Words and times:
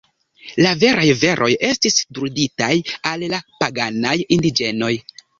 La 0.65 0.69
veraj 0.83 1.09
veroj 1.23 1.49
estis 1.67 1.97
truditaj 2.17 2.69
al 3.09 3.25
la 3.33 3.41
paganaj 3.59 4.15
indiĝenoj. 4.39 4.91